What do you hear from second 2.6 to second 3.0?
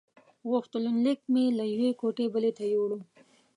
یووړ.